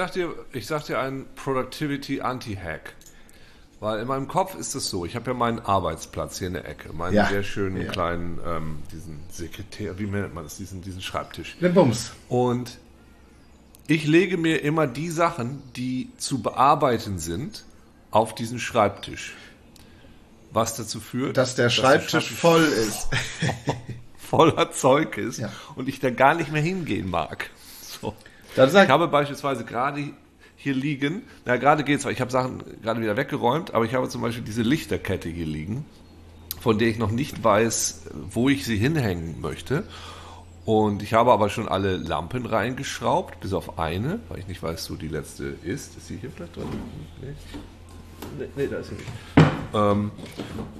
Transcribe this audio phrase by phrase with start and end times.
[0.00, 2.94] Ich sag dir, ich sag dir einen Productivity Anti-Hack.
[3.80, 6.66] Weil in meinem Kopf ist es so, ich habe ja meinen Arbeitsplatz hier in der
[6.66, 7.26] Ecke, meinen Ja.
[7.28, 7.92] sehr schönen Ja.
[7.92, 11.54] kleinen, ähm, diesen Sekretär, wie nennt man das, diesen, diesen Schreibtisch.
[11.60, 12.12] Der Bums.
[12.30, 12.78] Und
[13.88, 17.66] ich lege mir immer die Sachen, die zu bearbeiten sind,
[18.10, 19.34] auf diesen Schreibtisch.
[20.50, 23.08] Was dazu führt, Dass der Schreibtisch voll ist.
[24.18, 25.52] voller Zeug ist Ja.
[25.74, 27.50] und ich da gar nicht mehr hingehen mag.
[27.82, 28.14] So.
[28.56, 30.10] Dann Ich habe beispielsweise gerade
[30.56, 34.08] hier liegen, na gerade geht's, weil ich habe Sachen gerade wieder weggeräumt, aber ich habe
[34.08, 35.84] zum Beispiel diese Lichterkette hier liegen,
[36.60, 39.84] von der ich noch nicht weiß, wo ich sie hinhängen möchte.
[40.66, 44.90] Und ich habe aber schon alle Lampen reingeschraubt, bis auf eine, weil ich nicht weiß,
[44.90, 45.96] wo die letzte ist.
[45.96, 46.66] Ist sie hier vielleicht drin?
[48.38, 49.08] Nee, nee da ist sie nicht.
[49.72, 50.10] Ähm,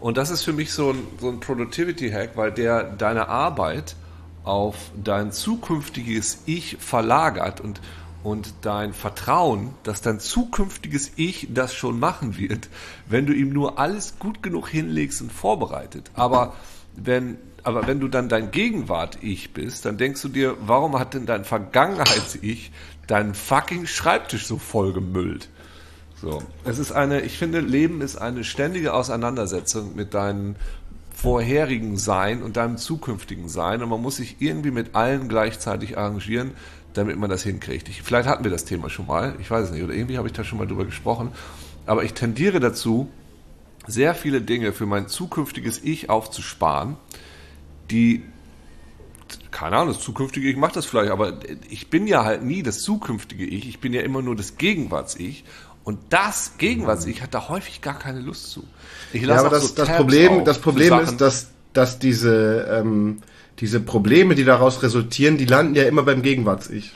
[0.01, 3.97] und das ist für mich so ein, so ein Productivity-Hack, weil der deine Arbeit
[4.45, 7.81] auf dein zukünftiges Ich verlagert und,
[8.23, 12.69] und dein Vertrauen, dass dein zukünftiges Ich das schon machen wird,
[13.09, 16.11] wenn du ihm nur alles gut genug hinlegst und vorbereitet.
[16.15, 16.55] Aber
[16.97, 21.27] wenn, aber wenn du dann dein Gegenwart-Ich bist, dann denkst du dir, warum hat denn
[21.27, 22.73] dein Vergangenheits-Ich
[23.07, 25.49] deinen fucking Schreibtisch so vollgemüllt?
[26.21, 26.43] So.
[26.65, 30.57] Es ist eine, ich finde, Leben ist eine ständige Auseinandersetzung mit deinem
[31.21, 36.53] vorherigen Sein und deinem zukünftigen Sein und man muss sich irgendwie mit allen gleichzeitig arrangieren,
[36.95, 37.91] damit man das hinkriegt.
[37.91, 40.29] Ich, vielleicht hatten wir das Thema schon mal, ich weiß es nicht, oder irgendwie habe
[40.29, 41.31] ich da schon mal drüber gesprochen,
[41.85, 43.09] aber ich tendiere dazu,
[43.87, 46.97] sehr viele Dinge für mein zukünftiges Ich aufzusparen,
[47.91, 48.23] die
[49.51, 52.81] keine Ahnung, das zukünftige Ich macht das vielleicht, aber ich bin ja halt nie das
[52.81, 55.45] zukünftige Ich, ich bin ja immer nur das Gegenwarts-Ich.
[55.85, 58.65] Und das Gegenwarts-Ich hat da häufig gar keine Lust zu.
[59.13, 61.05] Ich ja, lasse aber auch das, so das Problem, das Problem Sachen.
[61.05, 63.23] ist, dass, dass diese, ähm,
[63.61, 66.93] diese Probleme, die daraus resultieren, die landen ja immer beim Gegenwarts-Ich.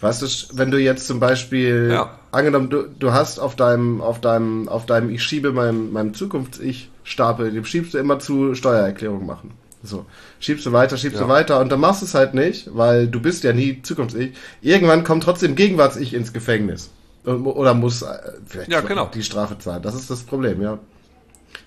[0.00, 2.18] Weißt du, wenn du jetzt zum Beispiel, Ja.
[2.30, 7.50] angenommen, du, du hast auf deinem, auf deinem, auf deinem Ich schiebe meinem, meinem Zukunfts-Ich-Stapel,
[7.50, 9.52] dem schiebst du immer zu Steuererklärung machen.
[9.82, 10.04] So.
[10.40, 11.24] Schiebst du weiter, schiebst Ja.
[11.24, 14.32] du weiter und dann machst du es halt nicht, weil du bist ja nie Zukunfts-Ich.
[14.60, 16.90] Irgendwann kommt trotzdem Gegenwarts-Ich ins Gefängnis.
[17.26, 18.06] Oder muss äh,
[18.46, 19.10] vielleicht Ja, genau.
[19.12, 19.82] die Strafe zahlen.
[19.82, 20.78] Das ist das Problem, ja.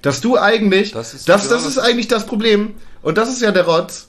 [0.02, 2.76] Dass du eigentlich, Das ist das, genau das das- ist eigentlich das Problem.
[3.02, 4.08] Und das ist ja der Rotz.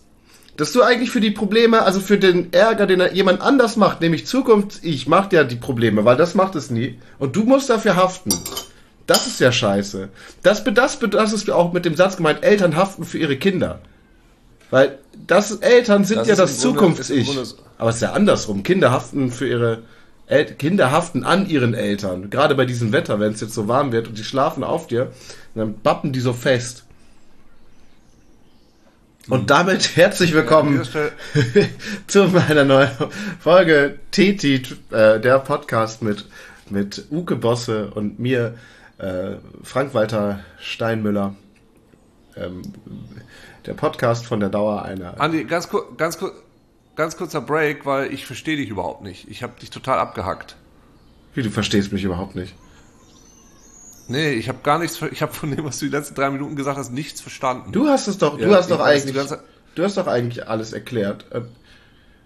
[0.57, 4.27] Dass du eigentlich für die Probleme, also für den Ärger, den jemand anders macht, nämlich
[4.27, 6.99] Zukunfts-Ich, macht ja die Probleme, weil das macht es nie.
[7.19, 8.31] Und du musst dafür haften.
[9.07, 10.09] Das ist ja scheiße.
[10.43, 13.81] Das, das, das ist auch mit dem Satz gemeint, Eltern haften für ihre Kinder.
[14.71, 17.37] Weil das Eltern sind Das ja das Zukunfts-Ich.
[17.79, 18.63] Aber es ist ja andersrum.
[18.63, 19.79] Kinder haften für ihre
[20.31, 22.31] El Kinder haften an ihren Eltern.
[22.31, 25.11] Gerade bei diesem Wetter, wenn es jetzt so warm wird und die schlafen auf dir,
[25.57, 26.85] dann bappen die so fest.
[29.29, 31.11] Und damit herzlich willkommen Stelle-
[32.07, 32.91] zu meiner neuen
[33.41, 36.27] Folge Teti, äh, der Podcast mit,
[36.69, 38.55] mit Uke Bosse und mir,
[38.99, 39.33] äh,
[39.65, 41.35] Frank-Walter Steinmüller.
[42.37, 42.63] Ähm,
[43.67, 45.21] der Podcast von der Dauer einer.
[45.21, 46.33] Andi, ganz, kur ganz, kur
[47.01, 49.29] ganz kurzer Break, weil ich verstehe dich überhaupt nicht.
[49.29, 50.57] Ich habe dich total abgehackt.
[51.35, 52.55] Wie du verstehst mich überhaupt nicht.
[54.09, 56.57] Nee, ich habe gar nichts, ich habe von dem, was du die letzten drei Minuten
[56.57, 57.71] gesagt hast, nichts verstanden.
[57.73, 59.43] Du hast es doch, du Ja, hast ich doch eigentlich, ganze-
[59.77, 61.27] du hast doch eigentlich alles erklärt.
[61.33, 61.47] Und,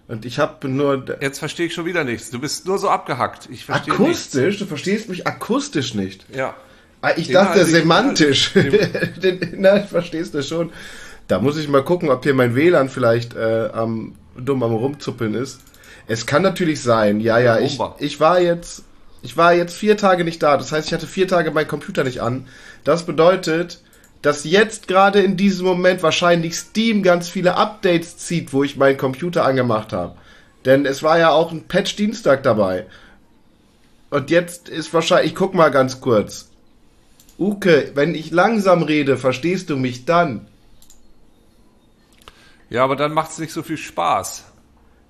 [0.07, 2.31] und ich habe nur Jetzt verstehe ich schon wieder nichts.
[2.31, 3.47] Du bist nur so abgehackt.
[3.51, 4.01] Ich verstehe nichts.
[4.35, 4.57] akustisch.
[4.59, 6.25] Du verstehst mich akustisch nicht.
[6.35, 6.55] Ja.
[7.01, 8.53] Ah, Ich Den dachte Inhalt- semantisch.
[8.53, 10.71] Den Inhalt verstehst du schon.
[11.27, 15.33] Da muss ich mal gucken, ob hier mein WLAN vielleicht äh, am dumm am rumzuppeln
[15.33, 15.61] ist.
[16.07, 17.19] Es kann natürlich sein.
[17.19, 17.59] Ja, ja.
[17.59, 18.83] Ich, ich war jetzt,
[19.21, 20.57] ich war jetzt vier Tage nicht da.
[20.57, 22.47] Das heißt, ich hatte vier Tage meinen Computer nicht an.
[22.83, 23.81] Das bedeutet,
[24.21, 28.97] dass jetzt gerade in diesem Moment wahrscheinlich Steam ganz viele Updates zieht, wo ich meinen
[28.97, 30.15] Computer angemacht habe.
[30.65, 32.87] Denn es war ja auch ein Patch Dienstag dabei.
[34.09, 36.49] Und jetzt ist wahrscheinlich, ich guck mal ganz kurz.
[37.37, 40.47] Uke, wenn ich langsam rede, verstehst du mich dann?
[42.69, 44.45] Ja, aber dann macht es nicht so viel Spaß.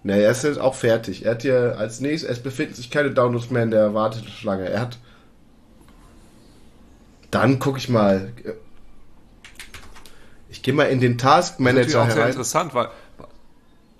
[0.03, 1.25] Ne, er ist jetzt auch fertig.
[1.25, 4.69] Er hat hier als nächstes, es befinden sich keine Downloads mehr in der Warteschlange.
[4.69, 4.99] Er hat.
[7.31, 8.31] Dann guck ich mal.
[10.49, 12.29] Ich gehe mal in den Task Das ist Manager auch sehr herein.
[12.29, 12.87] interessant, weil,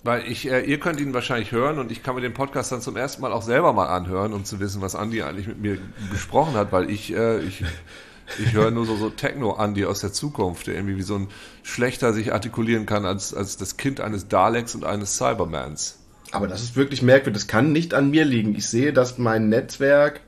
[0.04, 2.80] weil ich, äh, ihr könnt ihn wahrscheinlich hören und ich kann mir den Podcast dann
[2.80, 5.78] zum ersten Mal auch selber mal anhören, um zu wissen, was Andi eigentlich mit mir
[6.10, 7.64] besprochen hat, weil ich, äh, ich,
[8.38, 11.28] ich höre nur so, so Techno-Andi aus der Zukunft, der irgendwie wie so ein
[11.62, 15.98] Schlechter sich artikulieren kann als, als das Kind eines Daleks und eines Cybermans.
[16.32, 17.42] Aber das ist wirklich merkwürdig.
[17.42, 18.54] Das kann nicht an mir liegen.
[18.54, 20.20] Ich sehe, dass mein Netzwerk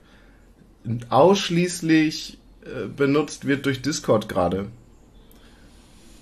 [1.10, 4.66] ausschließlich äh, benutzt wird durch Discord gerade.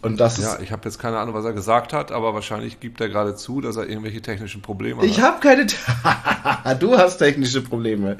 [0.02, 3.00] Und das Ja, ich habe jetzt keine Ahnung, was er gesagt hat, aber wahrscheinlich gibt
[3.00, 5.40] er gerade zu, dass er irgendwelche technischen Probleme Ich hat.
[5.40, 5.66] habe keine.
[6.80, 8.16] du hast technische Probleme.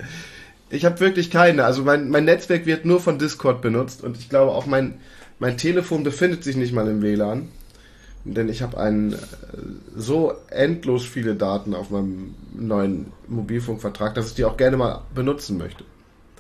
[0.69, 1.65] Ich habe wirklich keine.
[1.65, 5.01] Also mein, mein Netzwerk wird nur von Discord benutzt und ich glaube auch mein,
[5.39, 7.49] mein Telefon befindet sich nicht mal im WLAN.
[8.25, 9.17] Denn ich habe einen äh,
[9.95, 15.59] so endlos viele Daten auf meinem neuen Mobilfunkvertrag, dass ich die auch gerne mal benutzen
[15.59, 15.85] möchte.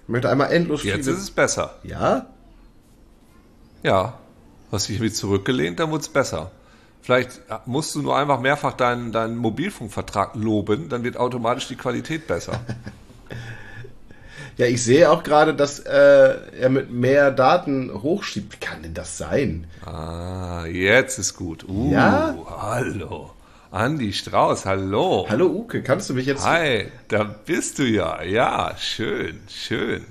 [0.02, 1.16] Ich möchte einmal endlos Jetzt viele.
[1.16, 1.78] ist es besser.
[1.84, 2.26] ja?
[3.82, 4.18] Ja.
[4.72, 6.50] Hast dich irgendwie zurückgelehnt, dann wurde es besser.
[7.02, 12.26] Vielleicht musst du nur einfach mehrfach deinen, deinen Mobilfunkvertrag loben, dann wird automatisch die Qualität
[12.26, 12.60] besser.
[14.56, 18.54] Ja, ich sehe auch gerade, dass äh, er mit mehr Daten hochschiebt.
[18.54, 19.66] Wie kann denn das sein?
[19.84, 21.68] Ah, jetzt ist gut.
[21.68, 22.34] Uh, Ja?
[22.58, 23.32] hallo.
[23.70, 25.26] Andi Strauß, hallo.
[25.28, 28.22] Hallo Uke, kannst du mich jetzt Hi, da bist du ja.
[28.22, 30.04] Ja, schön, schön.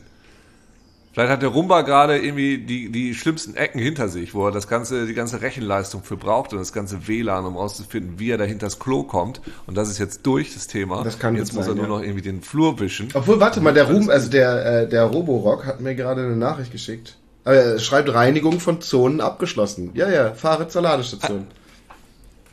[1.16, 4.68] Vielleicht hat der Rumba gerade irgendwie die, die schlimmsten Ecken hinter sich, wo er das
[4.68, 8.44] ganze, die ganze Rechenleistung für braucht und das ganze WLAN, um rauszufinden, wie er da
[8.44, 9.40] hinter das Klo kommt.
[9.66, 11.06] Und das ist jetzt durch, das Thema.
[11.06, 12.00] Das kann jetzt gut muss sein, er nur ja.
[12.00, 13.08] noch irgendwie den Flur wischen.
[13.14, 16.74] Obwohl, warte mal, der Ruhm, also der, äh, der Roborock hat mir gerade eine Nachricht
[16.74, 17.16] geschickt.
[17.46, 19.92] Aber er schreibt Reinigung von Zonen abgeschlossen.
[19.94, 21.48] Ja, ja, fahre zur Ladestation.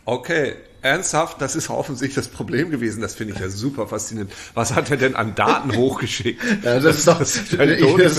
[0.05, 3.01] Okay, ernsthaft, das ist offensichtlich das Problem gewesen.
[3.01, 4.33] Das finde ich ja super faszinierend.
[4.55, 6.43] Was hat er denn an Daten hochgeschickt?
[6.63, 7.59] Ja, das ist doch das ist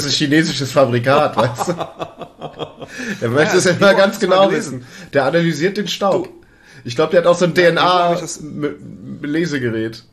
[0.05, 1.73] ein chinesisches Fabrikat, weißt du?
[3.21, 4.85] Er möchte es ja immer ganz das genau wissen.
[5.13, 6.29] Der analysiert den Staub.
[6.83, 10.03] Ich glaube, der hat auch so ein das- DNA-Lesegerät.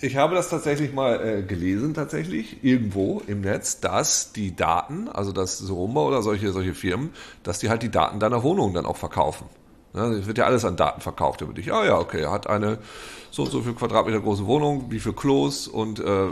[0.00, 5.32] Ich habe das tatsächlich mal äh, gelesen, tatsächlich, irgendwo im Netz, dass die Daten, also
[5.32, 7.10] dass Sorumba oder solche, solche Firmen,
[7.42, 9.46] dass die halt die Daten deiner Wohnung dann auch verkaufen.
[9.96, 11.72] Ja, es wird ja alles an Daten verkauft über dich.
[11.72, 12.78] Ah ja, okay, er hat eine
[13.30, 16.26] so und so viel Quadratmeter große Wohnung, wie viel Klos und äh,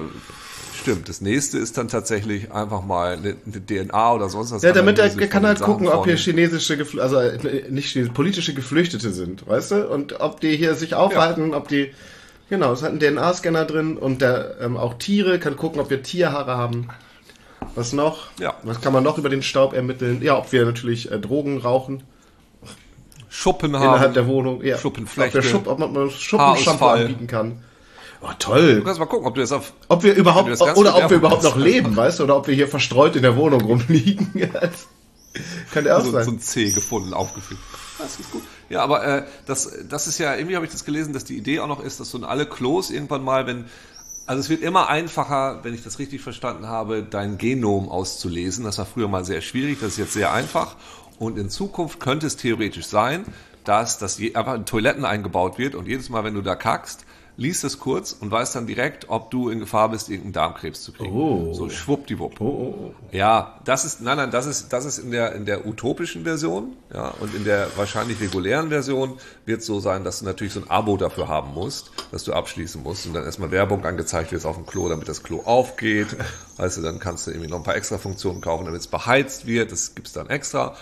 [0.79, 1.09] stimmt.
[1.09, 4.63] Das nächste ist dann tatsächlich einfach mal eine, eine DNA oder sonst was.
[4.63, 8.53] Ja, damit er kann halt gucken, ob hier chinesische, Gefl also äh, nicht chinesische, politische
[8.53, 9.89] Geflüchtete sind, weißt du?
[9.89, 11.91] Und ob die hier sich aufhalten, ob die,
[12.51, 16.03] genau, es hat einen DNA-Scanner drin und der ähm, auch Tiere, kann gucken, ob wir
[16.03, 16.89] Tierhaare haben.
[17.75, 18.29] Was noch?
[18.39, 18.55] Ja.
[18.63, 20.21] Was kann man noch über den Staub ermitteln?
[20.21, 22.03] Ja, ob wir natürlich äh, Drogen rauchen
[23.35, 24.15] Schuppen innerhalb haben.
[24.15, 24.63] der Wohnung.
[24.63, 24.79] Ja.
[24.79, 25.39] Schuppenflechte.
[25.39, 27.65] Ob, Schupp, ob man Schuppenshampoo anbieten kann.
[28.21, 28.77] Oh, toll.
[28.77, 31.17] Du kannst mal gucken, ob du das auf Ob wir überhaupt, ganz oder ob wir
[31.17, 32.25] überhaupt noch leben, weißt du?
[32.25, 34.33] Oder ob wir hier verstreut in der Wohnung rumliegen.
[35.73, 36.25] kann der auch so, sein.
[36.25, 37.61] so ein C gefunden, aufgeführt.
[37.99, 38.43] Das ist gut.
[38.69, 41.59] Ja, aber äh, das, das ist ja, irgendwie habe ich das gelesen, dass die Idee
[41.59, 43.65] auch noch ist, dass so in alle Klos irgendwann mal, wenn,
[44.27, 48.65] also es wird immer einfacher, wenn ich das richtig verstanden habe, dein Genom auszulesen.
[48.65, 50.77] Das war früher mal sehr schwierig, das ist jetzt sehr einfach.
[51.19, 53.25] Und in Zukunft könnte es theoretisch sein,
[53.65, 57.07] dass das einfach in Toiletten eingebaut wird und jedes Mal, wenn du da kackst,
[57.37, 60.93] liest es kurz und weißt dann direkt, ob du in Gefahr bist, irgendeinen Darmkrebs zu
[60.93, 61.13] kriegen.
[61.13, 61.53] Oh.
[61.53, 62.41] So schwuppdiwupp.
[62.41, 62.95] Oh, oh, oh.
[63.11, 66.77] Ja, das ist, nein, nein, das ist, das ist in der, in der utopischen Version,
[66.93, 70.61] ja, und in der wahrscheinlich regulären Version wird es so sein, dass du natürlich so
[70.61, 74.45] ein Abo dafür haben musst, dass du abschließen musst und dann erstmal Werbung angezeigt wird
[74.47, 76.09] auf dem Klo, damit das Klo aufgeht.
[76.57, 79.73] Du, dann kannst du irgendwie noch ein paar extra Funktionen kaufen, damit es beheizt wird,
[79.73, 80.77] das gibt's dann extra.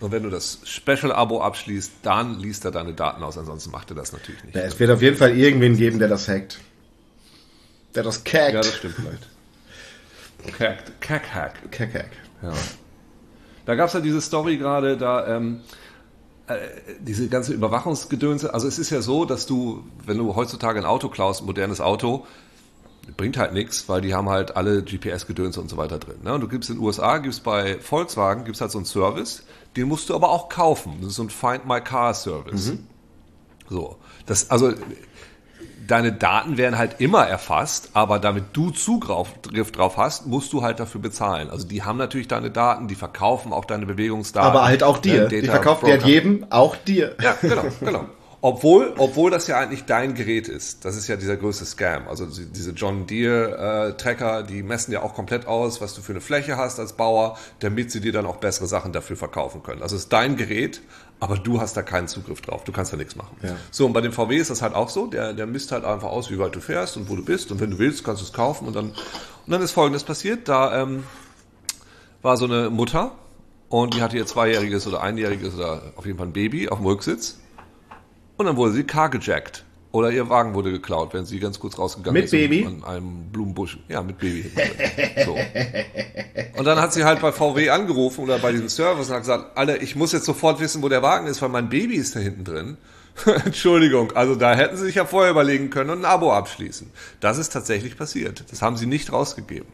[0.00, 3.96] Und wenn du das Special-Abo abschließt, dann liest er deine Daten aus, ansonsten macht er
[3.96, 4.54] das natürlich nicht.
[4.54, 6.60] Ja, es wird auf jeden Fall irgendwen geben, der das hackt.
[7.94, 8.54] Der das kackt.
[8.54, 9.28] Ja, das stimmt vielleicht.
[10.56, 11.72] Kack, Kack-Hack.
[11.72, 12.10] Kack, hack.
[12.42, 12.52] Ja.
[13.66, 15.60] Da gab es ja diese Story gerade, da ähm,
[16.46, 16.56] äh,
[17.00, 18.54] diese ganze Überwachungsgedönse.
[18.54, 21.80] Also es ist ja so, dass du, wenn du heutzutage ein Auto klaust, ein modernes
[21.80, 22.26] Auto,
[23.16, 26.16] bringt halt nichts, weil die haben halt alle GPS-Gedönse und so weiter drin.
[26.22, 26.34] Ne?
[26.34, 29.44] Und du gibst in den USA, gibst bei Volkswagen, gibst halt so einen Service,
[29.76, 30.98] den musst du aber auch kaufen.
[31.00, 32.72] Das ist so ein Find My Car Service.
[33.68, 33.96] So,
[34.26, 34.72] das also
[35.86, 40.80] deine Daten werden halt immer erfasst, aber damit du Zugriff drauf hast, musst du halt
[40.80, 41.48] dafür bezahlen.
[41.50, 44.50] Also die haben natürlich deine Daten, die verkaufen auch deine Bewegungsdaten.
[44.50, 45.22] Aber halt auch dir.
[45.22, 46.08] Ne, Die Data verkauft der Broker.
[46.08, 47.16] jedem, auch dir.
[47.22, 48.04] Ja, genau, genau.
[48.40, 50.84] Obwohl, obwohl das ja eigentlich dein Gerät ist.
[50.84, 52.06] Das ist ja dieser größte Scam.
[52.06, 56.02] Also die- diese John Deere äh, Tracker, die messen ja auch komplett aus, was du
[56.02, 59.64] für eine Fläche hast als Bauer, damit sie dir dann auch bessere Sachen dafür verkaufen
[59.64, 59.82] können.
[59.82, 60.82] Also es ist dein Gerät,
[61.18, 62.62] aber du hast da keinen Zugriff drauf.
[62.62, 63.36] Du kannst da nichts machen.
[63.42, 63.56] Ja.
[63.72, 65.08] So, und bei dem VW ist das halt auch so.
[65.08, 67.50] Der, der misst halt einfach aus, wie weit du fährst und wo du bist.
[67.50, 68.68] Und wenn du willst, kannst du es kaufen.
[68.68, 68.96] Und dann, und
[69.48, 70.48] dann ist Folgendes passiert.
[70.48, 71.02] Da ähm,
[72.22, 73.12] war so eine Mutter
[73.68, 76.86] und die hatte ihr zweijähriges oder einjähriges oder auf jeden Fall ein Baby auf dem
[76.86, 77.38] Rücksitz.
[78.38, 79.64] Und dann wurde sie cargejackt.
[79.90, 82.30] Oder ihr Wagen wurde geklaut, wenn sie ganz kurz rausgegangen Mit ist.
[82.30, 82.64] Baby?
[82.64, 83.78] und An einem Blumenbusch.
[83.88, 84.50] Ja, mit Baby.
[85.24, 85.34] so.
[86.58, 89.56] Und dann hat sie halt bei VW angerufen oder bei diesem Service und hat gesagt,
[89.56, 92.20] Alter, ich muss jetzt sofort wissen, wo der Wagen ist, weil mein Baby ist da
[92.20, 92.76] hinten drin.
[93.44, 96.90] Entschuldigung, also da hätten sie sich ja vorher überlegen können und ein Abo abschließen.
[97.20, 98.44] Das ist tatsächlich passiert.
[98.50, 99.66] Das haben sie nicht rausgegeben.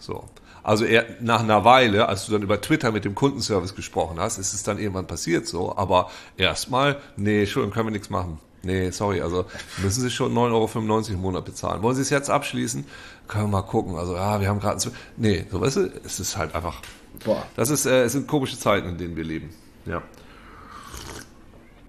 [0.00, 0.24] So.
[0.62, 4.38] Also eher nach einer Weile, als du dann über Twitter mit dem Kundenservice gesprochen hast,
[4.38, 5.74] ist es dann irgendwann passiert so.
[5.76, 8.38] Aber erstmal, nee, Entschuldigung, können wir nichts machen.
[8.62, 9.46] Nee, sorry, also
[9.78, 11.82] müssen Sie schon 9,95 Euro im Monat bezahlen.
[11.82, 12.84] Wollen Sie es jetzt abschließen?
[13.26, 13.96] Können wir mal gucken.
[13.96, 14.78] Also, ja, wir haben gerade...
[15.16, 16.82] Nee, so weißt du, es ist halt einfach...
[17.24, 17.46] Boah.
[17.56, 19.50] Das ist, äh, es sind komische Zeiten, in denen wir leben.
[19.86, 20.02] Ja.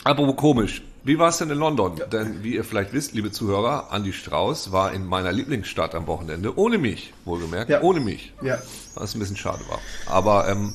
[0.06, 0.82] Apropos komisch.
[1.04, 1.98] Wie war es denn in London?
[1.98, 2.06] Ja.
[2.06, 6.58] Denn wie ihr vielleicht wisst, liebe Zuhörer, Andy Strauß war in meiner Lieblingsstadt am Wochenende,
[6.58, 7.82] ohne mich, wohlgemerkt, ja.
[7.82, 8.34] ohne mich.
[8.42, 8.60] Ja.
[8.96, 9.80] Was ein bisschen schade war.
[10.06, 10.74] Aber ähm,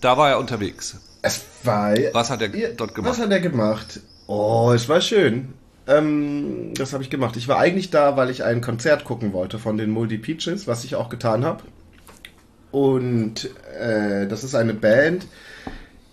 [0.00, 0.96] da war er unterwegs.
[1.22, 1.94] Es war.
[2.12, 3.12] Was hat er dort gemacht?
[3.12, 4.00] Was hat er gemacht?
[4.26, 5.52] Oh, es war schön.
[5.86, 7.36] Ähm, das habe ich gemacht.
[7.36, 10.84] Ich war eigentlich da, weil ich ein Konzert gucken wollte von den Multi Peaches, was
[10.84, 11.64] ich auch getan habe.
[12.70, 15.26] Und äh, das ist eine Band,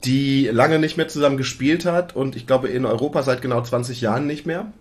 [0.03, 4.01] die lange nicht mehr zusammen gespielt hat und ich glaube in Europa seit genau 20
[4.01, 4.71] Jahren nicht mehr.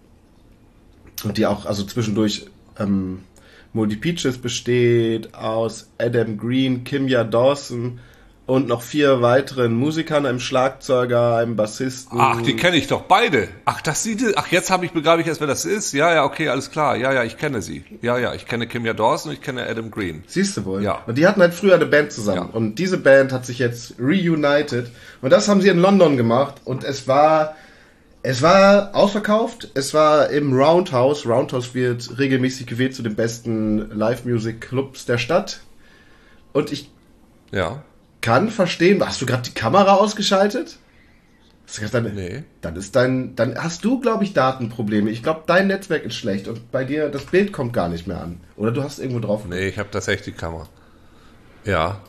[1.24, 2.46] Und die auch, also zwischendurch,
[2.78, 3.20] ähm,
[3.72, 8.00] Multi Peaches besteht aus Adam Green, Kimya Dawson,
[8.46, 12.18] und noch vier weiteren Musikern, einem Schlagzeuger, einem Bassisten.
[12.20, 13.48] Ach, die kenne ich doch beide.
[13.64, 15.92] Ach, das sieht, ach, jetzt habe ich begreife ich erst, wer das ist.
[15.92, 16.96] Ja, ja, okay, alles klar.
[16.96, 17.84] Ja, ja, ich kenne sie.
[18.02, 20.22] Ja, ja, ich kenne Kimia Dawson und ich kenne Adam Green.
[20.28, 20.82] Siehst du wohl?
[20.82, 21.02] Ja.
[21.06, 22.50] Und die hatten halt früher eine Band zusammen.
[22.52, 22.56] Ja.
[22.56, 24.92] Und diese Band hat sich jetzt reunited.
[25.22, 26.54] Und das haben sie in London gemacht.
[26.64, 27.56] Und es war,
[28.22, 29.72] es war ausverkauft.
[29.74, 31.26] Es war im Roundhouse.
[31.26, 35.62] Roundhouse wird regelmäßig gewählt zu den besten Live-Music-Clubs der Stadt.
[36.52, 36.92] Und ich,
[37.50, 37.82] ja
[38.26, 39.00] kann verstehen.
[39.06, 40.78] Hast du gerade die Kamera ausgeschaltet?
[41.72, 42.42] Du deine, nee.
[42.60, 45.10] Dann ist dein, dann hast du, glaube ich, Datenprobleme.
[45.10, 48.20] Ich glaube, dein Netzwerk ist schlecht und bei dir das Bild kommt gar nicht mehr
[48.20, 48.40] an.
[48.56, 49.44] Oder du hast irgendwo drauf.
[49.48, 50.68] Nee, ich habe tatsächlich die Kamera.
[51.64, 52.00] Ja.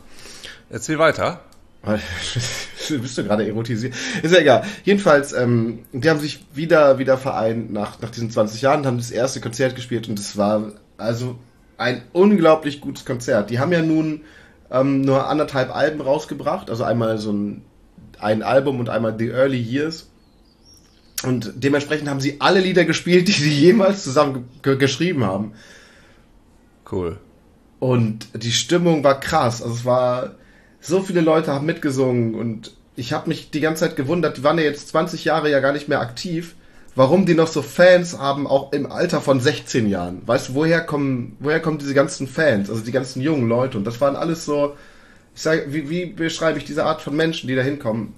[0.72, 1.42] Erzähl weiter.
[2.90, 3.94] Bist du gerade erotisiert?
[4.24, 4.64] Ist ja egal.
[4.86, 9.12] Jedenfalls, ähm, die haben sich wieder, wieder vereint nach, nach diesen 20 Jahren, haben das
[9.12, 11.38] erste Konzert gespielt und es war also
[11.78, 13.52] ein unglaublich gutes Konzert.
[13.52, 14.22] Die haben ja nun
[14.72, 16.70] ähm, nur anderthalb Alben rausgebracht.
[16.70, 17.62] Also einmal so ein,
[18.20, 20.10] ein Album und einmal The Early Years.
[21.24, 25.54] Und dementsprechend haben sie alle Lieder gespielt, die sie jemals zusammen geschrieben haben.
[26.90, 27.18] Cool.
[27.80, 29.62] Und die Stimmung war krass.
[29.62, 30.36] Also es war,
[30.80, 34.58] so viele Leute haben mitgesungen und ich habe mich die ganze Zeit gewundert, die waren
[34.58, 36.56] ja jetzt 20 Jahre ja gar nicht mehr aktiv
[36.98, 40.24] warum die noch so Fans haben, auch im Alter von 16 Jahren.
[40.25, 43.77] Weißt du, woher kommen, woher kommen diese ganzen Fans, also die ganzen jungen Leute?
[43.77, 44.75] Und das waren alles so,
[45.36, 48.16] ich sage, wie, wie beschreibe ich diese Art von Menschen, die da hinkommen?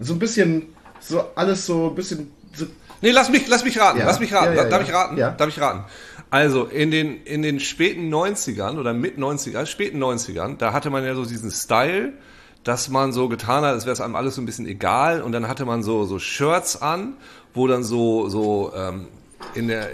[0.00, 2.32] So ein bisschen, so alles so ein bisschen.
[2.54, 2.64] So
[3.02, 4.06] nee, lass mich, lass mich raten, ja.
[4.06, 4.56] lass mich raten.
[4.56, 5.18] Ja, ja, Darf ich raten?
[5.18, 5.30] Ja.
[5.32, 5.84] Darf ich raten?
[6.30, 11.04] Also in den, in den späten 90ern oder mit 90ern, späten 90ern, da hatte man
[11.04, 12.14] ja so diesen Style,
[12.64, 15.32] dass man so getan hat, als wäre es einem alles so ein bisschen egal und
[15.32, 17.18] dann hatte man so, so Shirts an
[17.54, 19.08] wo dann so, so ähm,
[19.54, 19.88] in der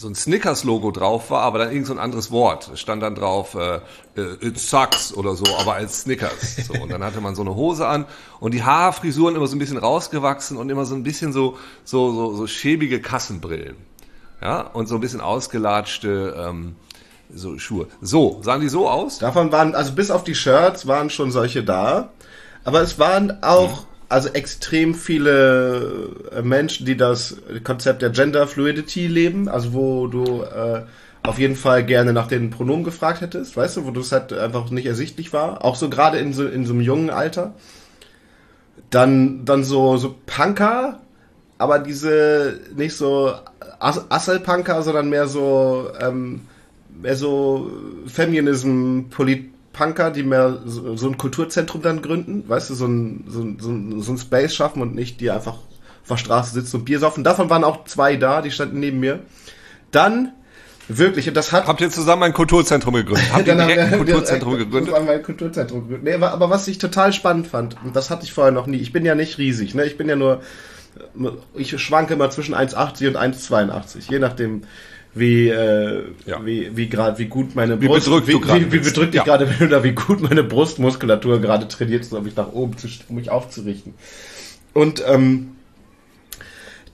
[0.00, 2.70] so ein Snickers-Logo drauf war, aber dann irgend so ein anderes Wort.
[2.72, 3.76] Es stand dann drauf, äh,
[4.16, 6.56] äh, it sucks oder so, aber als Snickers.
[6.66, 8.06] So, und dann hatte man so eine Hose an
[8.40, 12.12] und die Haarfrisuren immer so ein bisschen rausgewachsen und immer so ein bisschen so, so,
[12.12, 13.76] so, so schäbige Kassenbrillen.
[14.40, 16.76] Ja, und so ein bisschen ausgelatschte ähm,
[17.32, 17.86] so Schuhe.
[18.00, 19.18] So, sahen die so aus?
[19.18, 22.10] Davon waren, also bis auf die Shirts waren schon solche da.
[22.64, 29.06] Aber es waren auch also extrem viele äh, Menschen, die das Konzept der Gender Fluidity
[29.06, 30.82] leben, also wo du äh,
[31.22, 34.68] auf jeden Fall gerne nach den Pronomen gefragt hättest, weißt du, wo das halt einfach
[34.70, 37.54] nicht ersichtlich war, auch so gerade in so in so einem jungen Alter.
[38.90, 41.00] Dann dann so so Punker,
[41.58, 43.32] aber diese nicht so
[43.78, 46.40] Asselpunker, sondern mehr so ähm,
[47.00, 47.70] mehr so
[48.06, 53.24] Feminism, Polit Punker, die mehr so, so, ein Kulturzentrum dann gründen, weißt du, so ein,
[53.28, 56.84] so, ein, so ein Space schaffen und nicht die einfach auf der Straße sitzen und
[56.84, 57.24] Bier saufen.
[57.24, 59.20] Davon waren auch zwei da, die standen neben mir.
[59.90, 60.32] Dann
[60.92, 61.68] Wirklich, und das hat.
[61.68, 63.32] Habt ihr zusammen ein Kulturzentrum gegründet?
[63.32, 64.92] Habt ihr direkt ein Kulturzentrum gegründet?
[64.92, 66.04] Zusammen ein Kulturzentrum gegründet.
[66.04, 68.78] Nee, aber, aber was ich total spannend fand, und das hatte ich vorher noch nie,
[68.78, 69.84] ich bin ja nicht riesig, ne?
[69.84, 70.40] Ich bin ja nur,
[71.54, 74.62] ich schwanke immer zwischen 1,80 und 1,82, je nachdem,
[75.14, 76.44] wie, äh, ja.
[76.44, 79.24] wie, wie gerade, wie gut meine wie Brust, bedrückt wie, wie, wie, bedrückt ich ja.
[79.24, 82.88] gerade bin oder wie gut meine Brustmuskulatur gerade trainiert ist, um mich nach oben zu,
[83.08, 83.94] um mich aufzurichten.
[84.72, 85.56] Und ähm,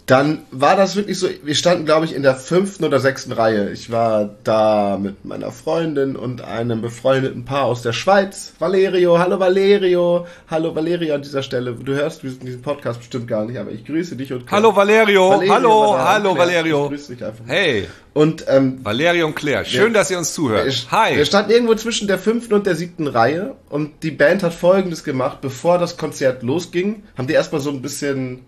[0.07, 3.71] dann war das wirklich so, wir standen, glaube ich, in der fünften oder sechsten Reihe.
[3.71, 8.53] Ich war da mit meiner Freundin und einem befreundeten Paar aus der Schweiz.
[8.61, 11.73] Valerio, hallo Valerio, hallo Valerio an dieser Stelle.
[11.73, 14.63] Du hörst diesen Podcast bestimmt gar nicht, aber ich grüße dich und Claire.
[14.63, 16.39] Hallo Valerio, Valerio hallo, hallo Claire.
[16.39, 16.85] Valerio.
[16.85, 17.45] Ich grüße dich einfach.
[17.49, 17.89] Hey.
[18.15, 20.87] Und ähm, Valerio und Claire, schön, wir, dass ihr uns zuhört.
[20.93, 21.17] Hi.
[21.17, 25.03] Wir standen irgendwo zwischen der fünften und der siebten Reihe und die Band hat Folgendes
[25.03, 28.45] gemacht, bevor das Konzert losging, haben die erstmal so ein bisschen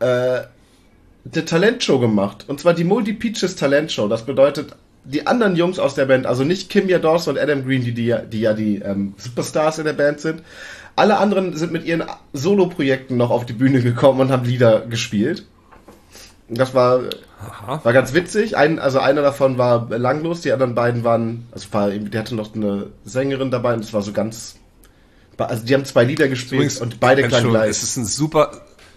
[0.00, 0.42] äh,
[1.32, 2.44] eine Talentshow gemacht.
[2.48, 4.08] Und zwar die Multi Peaches Talentshow.
[4.08, 7.82] Das bedeutet, die anderen Jungs aus der Band, also nicht Kimya Dawson und Adam Green,
[7.84, 10.42] die, die, ja- die ja die ähm, Superstars in der Band sind,
[10.96, 15.44] alle anderen sind mit ihren Solo-Projekten noch auf die Bühne gekommen und haben Lieder gespielt.
[16.48, 17.00] Das war,
[17.82, 18.56] war ganz witzig.
[18.56, 22.54] Ein, also einer davon war langlos, die anderen beiden waren, also war, die hatte noch
[22.54, 24.56] eine Sängerin dabei und das war so ganz,
[25.38, 27.70] also die haben zwei Lieder gespielt und beide klangen gleich.
[27.70, 28.52] Es ist ein super,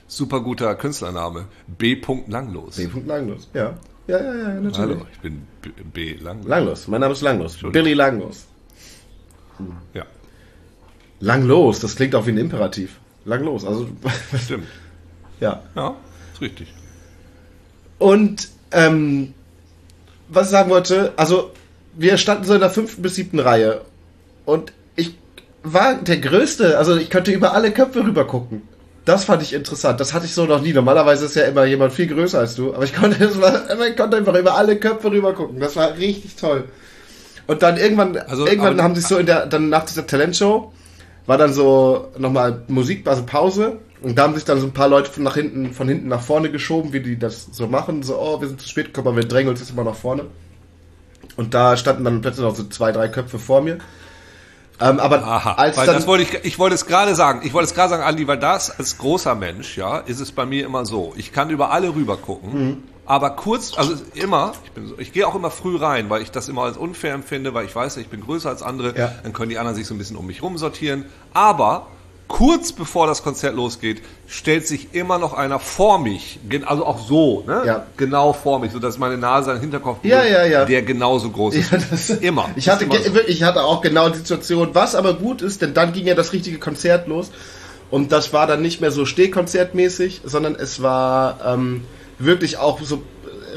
[0.08, 1.46] super guter Künstlername.
[1.68, 2.02] B.
[2.28, 2.76] Langlos.
[2.78, 2.88] B.
[3.06, 3.78] Langlos, ja.
[4.08, 4.78] Ja, ja, ja, natürlich.
[4.78, 5.70] Hallo, ich bin B.
[5.94, 6.14] B.
[6.16, 6.48] Langlos.
[6.48, 7.58] Langlos, mein Name ist Langlos.
[7.72, 8.48] Billy Langlos.
[9.94, 10.06] Ja,
[11.20, 13.00] Langlos, das klingt auch wie ein Imperativ.
[13.26, 13.88] Langlos, also
[14.42, 14.68] stimmt.
[15.40, 15.64] ja.
[15.76, 15.96] Ja,
[16.34, 16.74] ist richtig.
[17.98, 19.34] Und ähm,
[20.30, 21.52] was ich sagen wollte, also
[21.94, 23.82] wir standen so in der fünften bis siebten Reihe
[24.46, 25.18] und ich
[25.64, 28.62] war der Größte, also ich könnte über alle Köpfe rüber gucken.
[29.08, 30.02] Das fand ich interessant.
[30.02, 30.74] Das hatte ich so noch nie.
[30.74, 34.18] Normalerweise ist ja immer jemand viel größer als du, aber ich konnte, war, ich konnte
[34.18, 35.62] einfach über alle Köpfe rüber gucken.
[35.62, 36.66] Das war richtig toll.
[37.48, 40.74] Und dann irgendwann, Also, irgendwann haben sich so in der, dann nach dieser Talentshow
[41.26, 43.78] war dann so nochmal Musik, also Pause.
[44.02, 46.22] Und da haben sich dann so ein paar Leute von nach hinten, von hinten nach
[46.22, 48.04] vorne geschoben, wie die das so machen.
[48.04, 50.26] So, oh, wir sind zu spät gekommen, aber wir drängen uns jetzt immer nach vorne.
[51.38, 53.78] Und da standen dann plötzlich noch so zwei, drei Köpfe vor mir.
[54.80, 57.54] Ähm, aber Aha, als weil dann, das wollte ich, ich wollte es gerade sagen, ich
[57.54, 60.66] wollte es gerade sagen, Andi, weil das als großer Mensch, ja, ist es bei mir
[60.66, 61.14] immer so.
[61.18, 62.84] Ich kann über alle rüber gucken, Mhm.
[63.06, 66.30] aber kurz, also immer, ich, bin so, ich gehe auch immer früh rein, weil ich
[66.30, 69.12] das immer als unfair empfinde, weil ich weiß, ich bin größer als andere, Ja.
[69.24, 71.06] dann können die anderen sich so ein bisschen um mich rumsortieren.
[71.34, 71.88] Aber
[72.28, 77.44] kurz bevor das Konzert losgeht, stellt sich immer noch einer vor mich, also auch so,
[77.48, 77.64] ne?
[77.66, 77.86] Ja.
[77.96, 80.66] genau vor mich, sodass meine Nase an den Hinterkopf Ja, berührt, ja, ja.
[80.66, 81.72] der genauso groß ist.
[81.72, 82.50] Das- immer.
[82.56, 85.74] Ich hatte, immer wirklich, ich hatte auch genau die Situation, was aber gut ist, denn
[85.74, 87.32] dann ging ja das richtige Konzert los.
[87.90, 91.86] Und das war dann nicht mehr so Stehkonzertmäßig, sondern es war ähm,
[92.20, 93.02] wirklich auch so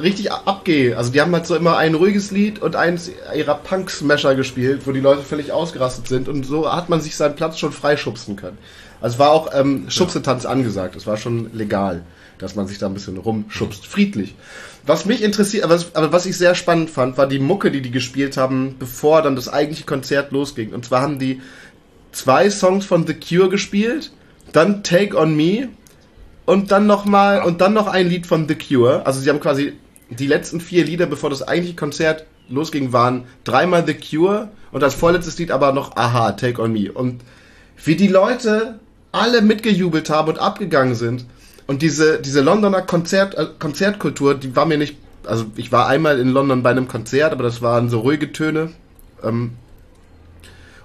[0.02, 0.95] richtig a- abgeh.
[0.95, 4.93] Also die haben halt so immer ein ruhiges Lied und eins ihrer Punk-Smasher gespielt, wo
[4.93, 6.28] die Leute völlig ausgerastet sind.
[6.28, 8.58] Und so hat man sich seinen Platz schon freischubsen können.
[9.00, 10.97] Also es war auch ähm, Schubsetanz angesagt.
[10.97, 12.02] Es war schon legal,
[12.39, 13.86] dass man sich da ein bisschen rumschubst.
[13.86, 14.34] Friedlich.
[14.86, 17.82] Was mich interessiert, aber was, aber was ich sehr spannend fand, war die Mucke, die
[17.82, 20.73] die gespielt haben, bevor dann das eigentliche Konzert losging.
[20.73, 21.41] Und zwar haben die
[22.13, 24.10] zwei Songs von The Cure gespielt,
[24.52, 25.69] dann Take on Me
[26.47, 29.06] und dann noch mal und dann noch ein Lied von The Cure.
[29.06, 29.75] Also sie haben quasi
[30.11, 34.95] die letzten vier Lieder, bevor das eigentliche Konzert losging, waren dreimal The Cure und das
[34.95, 36.91] vorletztes Lied aber noch Aha, Take on Me.
[36.93, 37.23] Und
[37.85, 38.81] wie die Leute
[39.13, 41.25] alle mitgejubelt haben und abgegangen sind.
[41.67, 44.97] Und diese, diese Londoner Konzert, äh, Konzertkultur, die war mir nicht.
[45.25, 48.71] Also ich war einmal in London bei einem Konzert, aber das waren so ruhige Töne.
[49.23, 49.53] Ähm,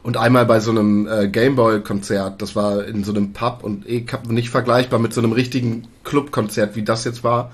[0.04, 4.06] und einmal bei so einem äh, Gameboy-Konzert, das war in so einem Pub und eh
[4.28, 7.52] nicht vergleichbar mit so einem richtigen Clubkonzert, wie das jetzt war.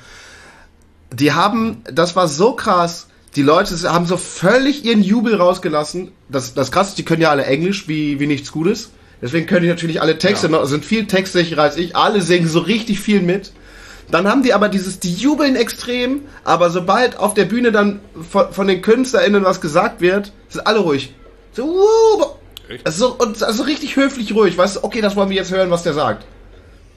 [1.13, 3.07] Die haben, das war so krass.
[3.35, 6.11] Die Leute haben so völlig ihren Jubel rausgelassen.
[6.29, 8.91] Das, das krass ist, die können ja alle Englisch wie, wie nichts Gutes.
[9.21, 11.95] Deswegen können die natürlich alle Texte noch, sind viel textsicherer als ich.
[11.95, 13.51] Alle singen so richtig viel mit.
[14.09, 18.51] Dann haben die aber dieses, die jubeln extrem, aber sobald auf der Bühne dann von,
[18.51, 21.13] von den KünstlerInnen was gesagt wird, sind alle ruhig.
[21.53, 22.85] So, Echt?
[22.85, 25.83] also, und also richtig höflich ruhig, weißt du, okay, das wollen wir jetzt hören, was
[25.83, 26.25] der sagt.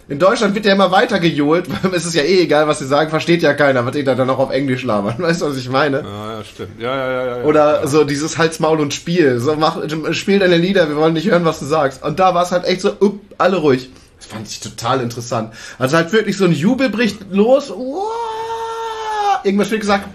[0.07, 2.87] In Deutschland wird der immer weiter gejohlt, weil es ist ja eh egal, was sie
[2.87, 5.17] sagen, versteht ja keiner, was die da dann noch auf Englisch labern.
[5.19, 6.03] Weißt du, was ich meine?
[6.03, 6.81] Ja, ja, stimmt.
[6.81, 7.39] Ja, ja, ja, ja.
[7.39, 7.45] ja.
[7.45, 9.39] Oder so dieses Hals, Maul und Spiel.
[9.39, 9.79] So, mach,
[10.13, 12.03] spiel deine Lieder, wir wollen nicht hören, was du sagst.
[12.03, 13.91] Und da war es halt echt so, up, alle ruhig.
[14.19, 15.55] Das fand ich total interessant.
[15.79, 17.71] Also halt wirklich so ein Jubel bricht los.
[17.71, 20.09] Uah, irgendwas wird gesagt.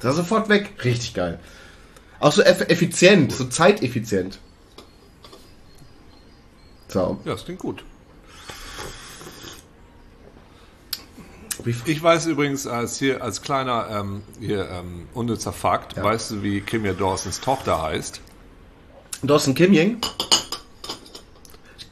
[0.00, 0.70] Da sofort weg.
[0.84, 1.38] Richtig geil.
[2.20, 4.38] Auch so eff effizient, so zeiteffizient.
[6.88, 7.18] So.
[7.24, 7.84] Ja, das klingt gut.
[11.84, 16.60] Ich weiß übrigens als hier als kleiner ähm, hier ähm, unnützer Fakt, weißt du, wie
[16.60, 18.20] Kimia Dawsons Tochter heißt?
[19.22, 19.98] Dawson Kim Ying?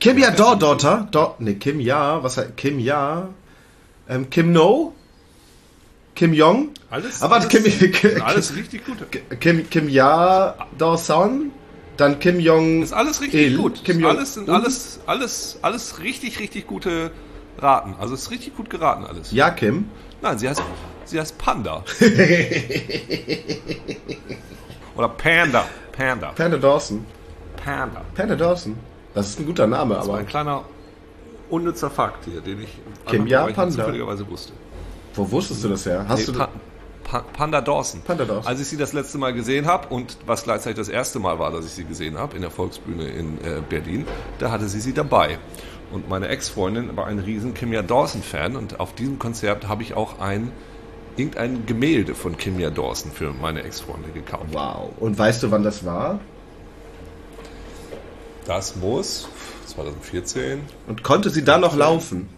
[0.00, 1.06] Kim Ja Do Daughter?
[1.10, 3.28] Do ne, Kim Ja, was heißt Kim Ja?
[4.08, 4.94] Ähm, Kim No?
[6.14, 6.70] Kim Jong?
[6.90, 8.98] Alles, Aber alles, Kim, Kim, alles richtig gut.
[9.40, 11.52] Kim, Kim Ja Dawson?
[11.96, 12.82] Dann Kim Jong.
[12.82, 13.84] Ist alles richtig Il, gut.
[13.84, 17.10] Kim Jong- alles sind alles alles alles richtig richtig gute
[17.58, 17.94] Raten.
[18.00, 19.32] Also es ist richtig gut geraten alles.
[19.32, 19.90] Ja, Kim.
[20.20, 20.62] Nein, sie heißt
[21.04, 21.84] sie heißt Panda.
[24.96, 27.04] Oder Panda, Panda, Panda Dawson.
[27.56, 28.02] Panda.
[28.14, 28.76] Panda Dawson.
[29.14, 30.64] Das ist ein guter Name, Das war aber ein kleiner
[31.50, 33.70] unnützer Fakt hier, den ich Kim Ja, Panda.
[33.74, 34.52] zufälligerweise wusste.
[35.14, 36.04] wo wusstest du das her?
[36.08, 36.48] Hast Nee, du Pa
[37.04, 38.00] pa Panda Dawson.
[38.02, 38.46] Panda Dawson.
[38.46, 41.50] Als ich sie das letzte Mal gesehen habe und was gleichzeitig das erste Mal war,
[41.50, 44.06] dass ich sie gesehen habe in der Volksbühne in äh, Berlin,
[44.38, 45.38] da hatte sie sie dabei.
[45.92, 50.18] Und meine Ex-Freundin war ein riesen Kimia Dawson-Fan und auf diesem Konzert habe ich auch
[50.20, 50.50] ein
[51.16, 54.46] irgendein Gemälde von Kimia Dawson für meine Ex-Freundin gekauft.
[54.52, 54.90] Wow.
[54.98, 56.20] Und weißt du, wann das war?
[58.46, 59.28] Das muss
[59.66, 60.60] 2014.
[60.88, 62.28] Und konnte sie da noch laufen?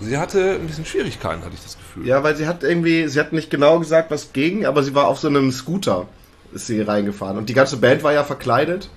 [0.00, 2.06] Sie hatte ein bisschen Schwierigkeiten, hatte ich das Gefühl.
[2.06, 5.08] Ja, weil sie hat irgendwie, sie hat nicht genau gesagt, was ging, aber sie war
[5.08, 6.06] auf so einem Scooter,
[6.54, 7.36] ist sie reingefahren.
[7.36, 8.88] Und die ganze Band war ja verkleidet.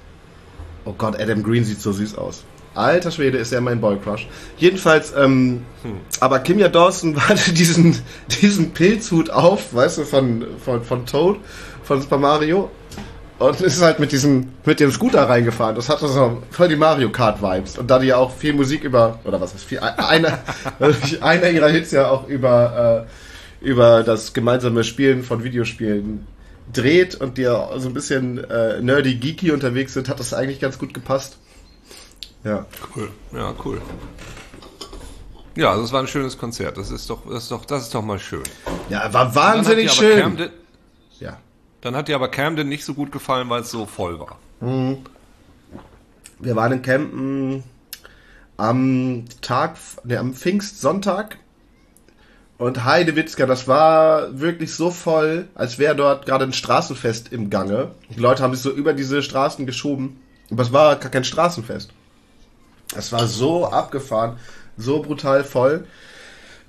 [0.86, 2.44] Oh Gott, Adam Green sieht so süß aus.
[2.76, 4.28] Alter Schwede, ist er mein Boycrush.
[4.58, 5.98] Jedenfalls, ähm, hm.
[6.20, 8.02] aber Kimia Dawson hatte diesen,
[8.42, 11.38] diesen Pilzhut auf, weißt du, von, von, von Toad,
[11.84, 12.70] von Super Mario.
[13.40, 15.76] Und ist halt mit diesem, mit dem Scooter reingefahren.
[15.76, 17.78] Das hatte so voll die Mario Kart Vibes.
[17.78, 20.40] Und da die ja auch viel Musik über, oder was ist viel, einer,
[21.22, 23.06] einer ihrer Hits ja auch über,
[23.62, 26.26] äh, über das gemeinsame Spielen von Videospielen
[26.72, 30.60] dreht und die ja so ein bisschen äh, nerdy, geeky unterwegs sind, hat das eigentlich
[30.60, 31.38] ganz gut gepasst.
[32.44, 32.66] Ja.
[32.96, 33.10] Cool.
[33.32, 33.82] Ja, cool.
[35.56, 36.78] Ja, also es war ein schönes Konzert.
[36.78, 38.44] Das ist doch, das ist doch, das ist doch mal schön.
[38.90, 40.20] Ja, war wahnsinnig schön.
[40.20, 40.50] Camden,
[41.20, 41.38] ja.
[41.82, 44.40] Dann hat dir aber Camden nicht so gut gefallen, weil es so voll war.
[44.62, 45.00] Mhm.
[46.40, 47.64] Wir waren in Camden
[48.58, 51.38] am Tag, ne, am Pfingstsonntag.
[52.64, 57.92] Und Heidewitzka, das war wirklich so voll, als wäre dort gerade ein Straßenfest im Gange.
[58.16, 60.22] Die Leute haben sich so über diese Straßen geschoben.
[60.50, 61.90] Aber es war gar kein Straßenfest.
[62.96, 64.38] Es war so abgefahren,
[64.78, 65.84] so brutal voll,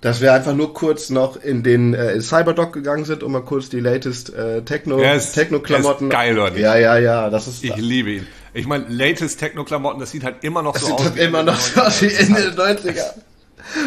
[0.00, 3.68] dass wir einfach nur kurz noch in den äh, Cyberdock gegangen sind, um mal kurz
[3.68, 5.00] die latest äh, Techno
[5.32, 6.08] Techno Klamotten.
[6.08, 6.56] geil, oder?
[6.56, 8.26] Ja, ja, ja, das ist Ich liebe ihn.
[8.52, 10.96] Ich meine, latest Techno Klamotten, das sieht halt immer noch so aus.
[10.96, 13.12] Das sieht halt immer noch so aus wie in den 90er.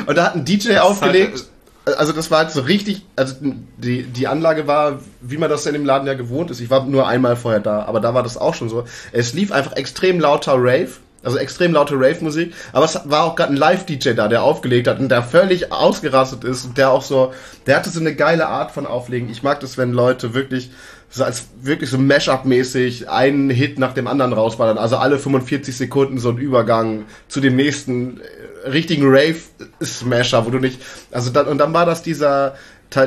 [0.05, 1.33] Und da hat ein DJ aufgelegt.
[1.33, 1.56] Halt,
[1.95, 3.35] also das war halt so richtig, also
[3.77, 6.59] die, die Anlage war, wie man das in dem Laden ja gewohnt ist.
[6.59, 8.85] Ich war nur einmal vorher da, aber da war das auch schon so.
[9.11, 10.89] Es lief einfach extrem lauter Rave
[11.27, 12.53] also extrem laute Rave-Musik.
[12.71, 16.45] Aber es war auch gerade ein Live-DJ da, der aufgelegt hat und der völlig ausgerastet
[16.45, 17.33] ist und der auch so,
[17.65, 19.29] der hatte so eine geile Art von Auflegen.
[19.29, 20.71] Ich mag das, wenn Leute wirklich
[21.09, 24.77] so als wirklich so Mash-up-mäßig einen Hit nach dem anderen rausballern.
[24.77, 30.59] Also alle 45 Sekunden so ein Übergang zu dem nächsten äh, richtigen Rave-Smasher, wo du
[30.59, 32.55] nicht, also dann, und dann war das dieser,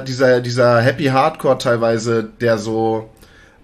[0.06, 3.08] dieser, dieser Happy Hardcore teilweise, der so,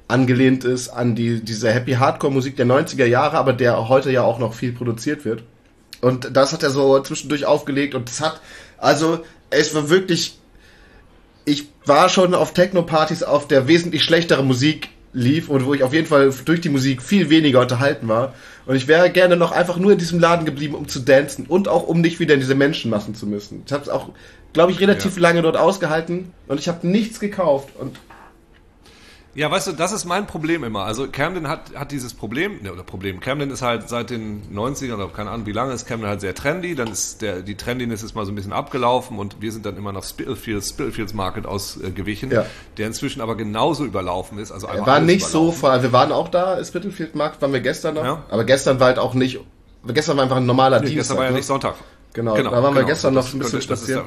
[0.08, 4.22] angelehnt ist an die, diese Happy Hardcore Musik der 90er Jahre, aber der heute ja
[4.22, 5.42] auch noch viel produziert wird.
[6.00, 8.40] Und das hat er so zwischendurch aufgelegt und es hat,
[8.78, 10.38] also, es war wirklich,
[11.44, 15.94] ich war schon auf Techno-Partys, auf der wesentlich schlechtere Musik lief und wo ich auf
[15.94, 18.34] jeden Fall durch die Musik viel weniger unterhalten war.
[18.66, 21.68] Und ich wäre gerne noch einfach nur in diesem Laden geblieben, um zu dancen und
[21.68, 23.62] auch um nicht wieder in diese Menschenmassen zu müssen.
[23.64, 24.10] Ich habe es auch,
[24.52, 25.22] glaube ich, relativ ja.
[25.22, 27.96] lange dort ausgehalten und ich habe nichts gekauft und
[29.36, 30.84] ja, weißt du, das ist mein Problem immer.
[30.84, 34.94] Also Camden hat, hat dieses Problem, ne, oder Problem, Camden ist halt seit den 90ern,
[34.94, 38.02] oder keine Ahnung wie lange, ist Camden halt sehr trendy, dann ist der, die Trendiness
[38.02, 41.44] ist mal so ein bisschen abgelaufen und wir sind dann immer nach Spitalfields, Spitalfields Market
[41.44, 42.46] ausgewichen, ja.
[42.78, 44.52] der inzwischen aber genauso überlaufen ist.
[44.52, 48.04] Also war nicht so, vor, wir waren auch da, Spitalfield Market, waren wir gestern noch,
[48.04, 48.24] ja.
[48.30, 49.38] aber gestern war halt auch nicht,
[49.86, 51.00] gestern war einfach ein normaler nee, Dienstag.
[51.00, 51.36] Gestern war ja ne?
[51.36, 51.74] nicht Sonntag.
[52.14, 52.86] Genau, genau da waren genau.
[52.86, 54.06] wir gestern noch ein bisschen spazieren.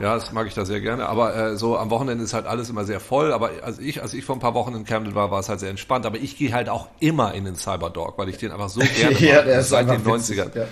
[0.00, 1.08] Ja, das mag ich da sehr gerne.
[1.08, 3.32] Aber äh, so am Wochenende ist halt alles immer sehr voll.
[3.32, 5.60] Aber als ich, als ich vor ein paar Wochen in Camden war, war es halt
[5.60, 6.04] sehr entspannt.
[6.04, 9.18] Aber ich gehe halt auch immer in den Cyberdog, weil ich den einfach so gerne
[9.18, 10.56] ja, mag, seit den 90ern.
[10.56, 10.66] Ja.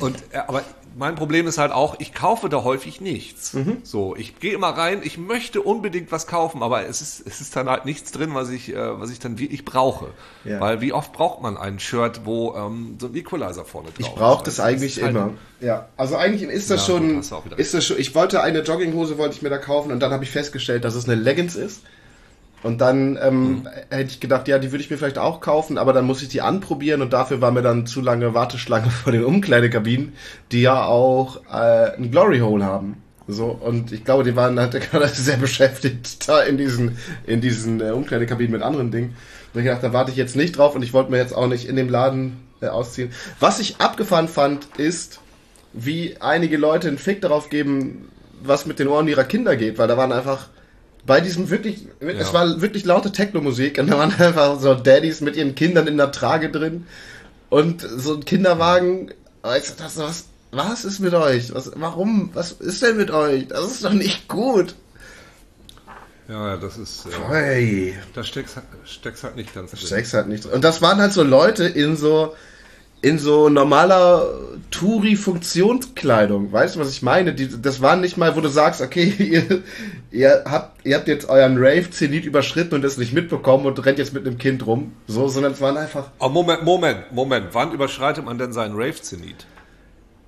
[0.00, 0.62] Und äh, aber
[0.96, 3.54] mein Problem ist halt auch, ich kaufe da häufig nichts.
[3.54, 3.78] Mhm.
[3.82, 7.56] So, ich gehe immer rein, ich möchte unbedingt was kaufen, aber es ist, es ist
[7.56, 10.08] dann halt nichts drin, was ich, äh, was ich dann wirklich brauche.
[10.44, 10.60] Ja.
[10.60, 14.06] Weil wie oft braucht man ein Shirt, wo ähm, so ein Equalizer vorne drauf ist?
[14.08, 15.30] Ich brauche das eigentlich halt immer.
[15.60, 17.22] Ja, also eigentlich ist das ja, schon,
[17.56, 17.98] ist das schon.
[17.98, 20.94] Ich wollte eine Jogginghose, wollte ich mir da kaufen und dann habe ich festgestellt, dass
[20.94, 21.82] es eine Leggings ist.
[22.64, 23.68] Und dann ähm, mhm.
[23.90, 26.30] hätte ich gedacht, ja, die würde ich mir vielleicht auch kaufen, aber dann muss ich
[26.30, 30.14] die anprobieren und dafür war mir dann zu lange Warteschlange vor den Umkleidekabinen,
[30.50, 33.02] die ja auch äh, ein Glory Hole haben.
[33.28, 36.96] So, und ich glaube, die waren halt gerade sehr beschäftigt da in diesen,
[37.26, 39.14] in diesen äh, Umkleidekabinen mit anderen Dingen.
[39.52, 41.46] Und ich dachte, da warte ich jetzt nicht drauf und ich wollte mir jetzt auch
[41.46, 43.12] nicht in dem Laden äh, ausziehen.
[43.40, 45.20] Was ich abgefahren fand, ist,
[45.74, 48.08] wie einige Leute einen Fick darauf geben,
[48.42, 50.48] was mit den Ohren ihrer Kinder geht, weil da waren einfach
[51.06, 52.08] bei diesem wirklich, ja.
[52.08, 55.96] es war wirklich laute Techno-Musik und da waren einfach so Daddys mit ihren Kindern in
[55.96, 56.86] der Trage drin
[57.50, 59.12] und so ein Kinderwagen.
[59.42, 61.54] Weißt du, das, was, was ist mit euch?
[61.54, 62.30] Was, warum?
[62.32, 63.48] Was ist denn mit euch?
[63.48, 64.74] Das ist doch nicht gut.
[66.28, 67.06] Ja, das ist.
[67.30, 67.92] Äh.
[68.14, 69.80] Da steckst, steckst halt nicht ganz drin.
[69.80, 70.52] Steckst halt nicht drin.
[70.52, 72.34] Und das waren halt so Leute in so
[73.04, 74.30] in so normaler
[74.70, 76.50] Touri-Funktionskleidung.
[76.50, 77.34] Weißt du, was ich meine?
[77.34, 79.62] Die, das waren nicht mal, wo du sagst, okay, ihr,
[80.10, 84.14] ihr, habt, ihr habt jetzt euren Rave-Zenit überschritten und das nicht mitbekommen und rennt jetzt
[84.14, 84.92] mit einem Kind rum.
[85.06, 86.10] So, sondern es waren einfach.
[86.18, 87.48] Oh, Moment, Moment, Moment.
[87.52, 89.46] Wann überschreitet man denn seinen Rave-Zenit?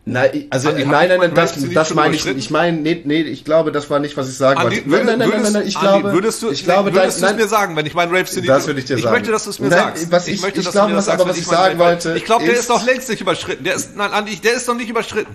[0.08, 2.38] Nein, also nein, nein, nein, das, das meine ich nicht.
[2.38, 5.04] Ich meine, nee, nee, ich glaube, das war nicht, was ich sagen Andi, wollte.
[5.04, 7.50] Nein, nein, nein, nein, nein, ich glaube, würdest du, ich glaube, würdest nein, du es
[7.50, 9.06] mir sagen, wenn ich meinen Rave City Das würde ich dir sagen.
[9.08, 10.12] Ich möchte, dass du es mir Nein, sagst.
[10.12, 11.78] was ich- möchte, ich dass glaube, du mir was das aber, sagst, was ich sagen
[11.80, 13.64] wollte, Ich glaube, der ist- noch längst nicht überschritten.
[13.64, 15.34] Der ist, nein, Andi, der ist noch nicht überschritten.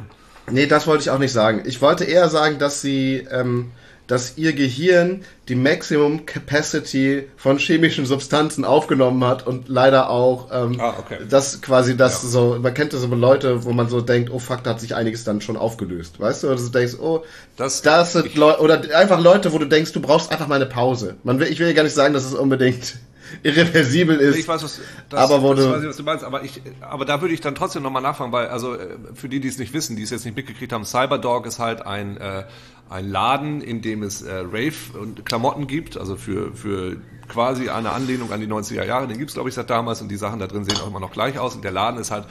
[0.50, 1.64] Nee, das wollte ich auch nicht sagen.
[1.66, 3.72] Ich wollte eher sagen, dass sie, ähm,
[4.12, 10.80] dass ihr Gehirn die Maximum Capacity von chemischen Substanzen aufgenommen hat und leider auch, ähm,
[10.82, 11.20] Ah, okay.
[11.30, 14.64] das quasi das so, man kennt das so Leute, wo man so denkt, oh fuck,
[14.64, 16.48] da hat sich einiges dann schon aufgelöst, weißt du?
[16.48, 17.24] Oder du denkst, oh,
[17.56, 20.66] Das- das sind Leute, oder einfach Leute, wo du denkst, du brauchst einfach mal eine
[20.66, 21.16] Pause.
[21.24, 22.98] Man will, ich will ja gar nicht sagen, dass es unbedingt
[23.44, 24.36] irreversibel ist.
[24.38, 27.06] Ich weiß, was, das, Aber wo du- weiß ich, was du meinst, aber ich, aber
[27.06, 29.74] da würde ich dann trotzdem nochmal nachfragen, weil, also, äh, für die, die es nicht
[29.74, 32.44] wissen, die es jetzt nicht mitgekriegt haben, Cyberdog ist halt ein, äh,
[32.92, 37.92] ein Laden, in dem es äh, Rave und Klamotten gibt, also für, für quasi eine
[37.92, 40.48] Anlehnung an die 90er Jahre, den gibt's glaube ich, seit damals und die Sachen da
[40.48, 42.26] drin sehen auch immer noch gleich aus und der Laden ist halt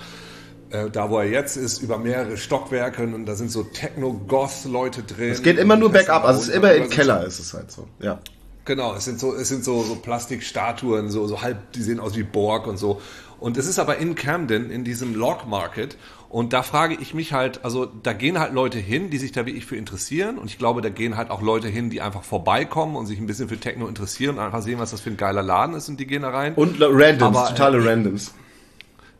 [0.70, 5.30] äh, da, wo er jetzt ist, über mehrere Stockwerke und da sind so Techno-Goth-Leute drin.
[5.30, 7.54] es geht immer nur bergab, also es ist immer im sind so- Keller, ist es
[7.54, 8.20] halt so, ja.
[8.66, 12.14] Genau, es sind so, es sind so, so Plastikstatuen, so, so halb, die sehen aus
[12.14, 13.00] wie Borg und so.
[13.40, 15.96] Und es ist aber in Camden, in diesem Log Market.
[16.28, 19.46] Und da frage ich mich halt, also da gehen halt Leute hin, die sich da
[19.46, 20.38] wie ich für interessieren.
[20.38, 23.26] Und ich glaube, da gehen halt auch Leute hin, die einfach vorbeikommen und sich ein
[23.26, 25.98] bisschen für Techno interessieren und einfach sehen, was das für ein geiler Laden ist und
[25.98, 26.54] die gehen da rein.
[26.54, 28.32] Und Randoms, Aber, totale äh, Randoms.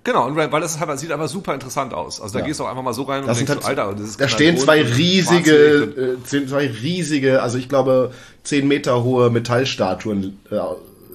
[0.05, 2.21] genau, und weil das ist halt, sieht einfach super interessant aus.
[2.21, 2.45] Also da Ja.
[2.47, 4.21] gehst du auch einfach mal so rein und Das denkst, halt, so, Alter, das ist
[4.21, 8.13] da stehen zwei riesige, äh, zwei riesige, also ich glaube,
[8.45, 10.59] 10 Meter hohe Metallstatuen äh,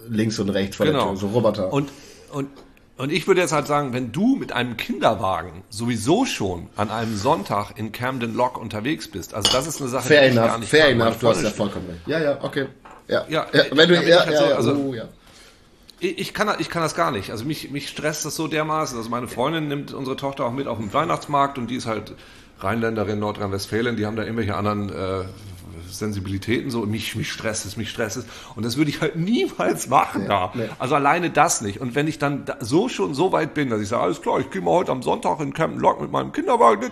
[0.09, 1.09] links und rechts der Genau.
[1.11, 1.71] Tür, so Roboter.
[1.71, 1.89] Und,
[2.31, 2.47] und,
[2.97, 7.15] und ich würde jetzt halt sagen, wenn du mit einem Kinderwagen sowieso schon an einem
[7.17, 10.47] Sonntag in Camden Lock unterwegs bist, also das ist eine Sache, fair die ich enough,
[10.47, 11.01] gar nicht fair kann.
[11.01, 12.08] Enough, du hast ja vollkommen recht.
[12.08, 12.67] Ja, ja, okay.
[13.08, 15.05] Ja, Ja, ja, wenn du, ja, ich halt so, ja, also- oh, ja.
[15.99, 17.31] Ich, ich, kann, ich kann das gar nicht.
[17.31, 18.97] Also mich, mich stresst das so dermaßen.
[18.97, 22.13] Also meine Freundin nimmt unsere Tochter auch mit auf den Weihnachtsmarkt und die ist halt
[22.60, 25.23] Rheinländerin, Nordrhein-Westfalen, die haben da irgendwelche anderen äh,
[25.89, 26.81] Sensibilitäten so.
[26.85, 28.25] Mich, mich stresst es, mich stresst es.
[28.55, 30.51] Und das würde ich halt niemals machen da.
[30.55, 30.69] nee.
[30.79, 31.81] Also alleine das nicht.
[31.81, 34.39] Und wenn ich dann da so schon so weit bin, dass ich sage, alles klar,
[34.39, 36.91] ich gehe mal heute am Sonntag in Camden Lock mit meinem Kinderwagen,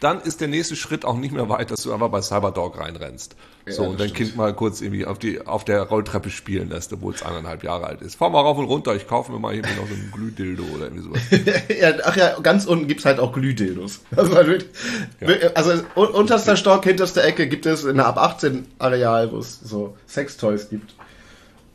[0.00, 3.36] dann ist der nächste Schritt auch nicht mehr weit, dass du einfach bei Cyberdog reinrennst.
[3.66, 4.12] so, das und dein.
[4.12, 7.86] Kind mal kurz irgendwie auf, die, auf der Rolltreppe spielen lässt, obwohl es eineinhalb Jahre
[7.86, 8.14] alt ist.
[8.16, 10.84] Fahr mal rauf und runter, ich kaufe mir mal hier noch so einen Glühdildo oder
[10.86, 11.20] irgendwie sowas.
[11.80, 14.00] ja, ach ja, ganz unten gibt's halt auch Glühdildos.
[14.16, 18.66] Also, halt wirklich- also un- unterster Stock, hinterste Ecke gibt es in der ab 18
[18.78, 20.94] Areal, wo es so Sextoys gibt.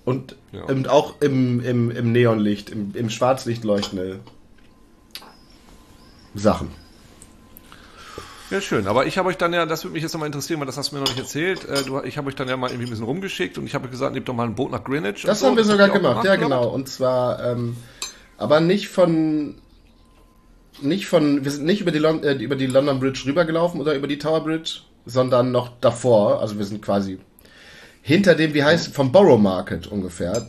[0.04, 0.64] Und, Ja.
[0.66, 4.20] und auch im, im, im Neonlicht, im, im Schwarzlicht leuchtende
[6.34, 6.70] Sachen.
[8.56, 8.88] Ja, schön.
[8.88, 10.92] Aber ich habe euch dann ja, das würde mich jetzt nochmal interessieren, weil das hast
[10.92, 11.68] du mir noch nicht erzählt.
[11.68, 13.90] Äh, du, ich habe euch dann ja mal irgendwie ein bisschen rumgeschickt und ich habe
[13.90, 15.24] gesagt, nehmt doch mal ein Boot nach Greenwich.
[15.24, 15.48] Das so.
[15.48, 16.70] haben wir sogar auch gemacht, ja genau.
[16.70, 17.76] Und zwar, ähm,
[18.38, 19.56] aber nicht von,
[20.82, 23.94] nicht von, wir sind nicht über die, Lon äh, über die London Bridge rübergelaufen oder
[23.94, 26.40] über die Tower Bridge, sondern noch davor.
[26.40, 27.20] Also wir sind quasi
[28.04, 30.48] hinter dem, wie heißt, vom Borough Market ungefähr.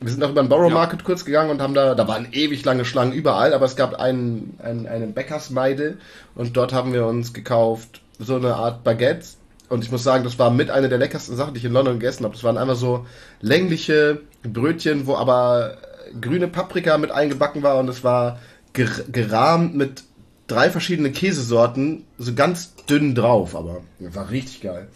[0.00, 0.74] Wir sind noch über den Borough Ja.
[0.74, 3.94] Market kurz gegangen und haben da, da waren ewig lange Schlangen überall, aber es gab
[3.94, 5.96] einen, einen, eine Bäckersmeide
[6.34, 9.38] und dort haben wir uns gekauft so eine Art Baguettes.
[9.68, 11.98] Und ich muss sagen, das war mit einer der leckersten Sachen, die ich in London
[11.98, 12.34] gegessen habe.
[12.34, 13.04] Das waren einfach so
[13.40, 15.78] längliche Brötchen, wo aber
[16.20, 18.38] grüne Paprika mit eingebacken war und es war
[18.74, 20.04] ger gerahmt mit
[20.46, 24.86] drei verschiedenen Käsesorten, so ganz dünn drauf, aber war richtig geil.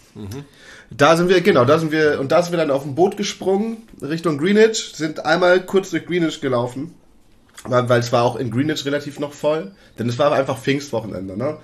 [0.90, 3.16] Da sind wir, genau, da sind wir, und da sind wir dann auf ein Boot
[3.16, 6.94] gesprungen, Richtung Greenwich, sind einmal kurz durch Greenwich gelaufen,
[7.64, 11.37] weil, weil es war auch in Greenwich relativ noch voll, denn es war einfach Pfingstwochenende,
[11.37, 11.59] ne?